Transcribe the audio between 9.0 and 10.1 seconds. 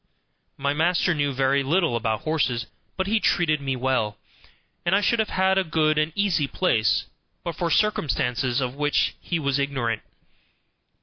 he was ignorant.